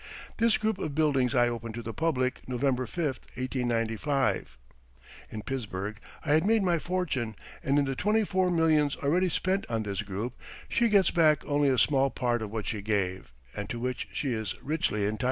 This 0.37 0.57
group 0.57 0.79
of 0.79 0.95
buildings 0.95 1.35
I 1.35 1.47
opened 1.47 1.75
to 1.75 1.83
the 1.83 1.93
public 1.93 2.49
November 2.49 2.87
5, 2.87 3.05
1895. 3.35 4.57
In 5.29 5.43
Pittsburgh 5.43 5.99
I 6.25 6.33
had 6.33 6.43
made 6.43 6.63
my 6.63 6.79
fortune 6.79 7.35
and 7.63 7.77
in 7.77 7.85
the 7.85 7.95
twenty 7.95 8.23
four 8.23 8.49
millions 8.49 8.95
already 8.95 9.29
spent 9.29 9.63
on 9.69 9.83
this 9.83 10.01
group, 10.01 10.33
she 10.67 10.89
gets 10.89 11.11
back 11.11 11.45
only 11.45 11.69
a 11.69 11.77
small 11.77 12.09
part 12.09 12.41
of 12.41 12.49
what 12.51 12.65
she 12.65 12.81
gave, 12.81 13.31
and 13.55 13.69
to 13.69 13.79
which 13.79 14.07
she 14.11 14.33
is 14.33 14.59
richly 14.63 15.03
entitled. 15.05 15.19